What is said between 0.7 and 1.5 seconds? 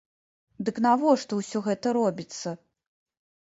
навошта